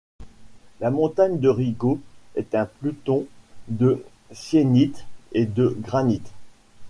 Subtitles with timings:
[0.79, 1.99] La montagne de Rigaud
[2.33, 3.27] est un pluton
[3.67, 6.31] de syénite et de granite.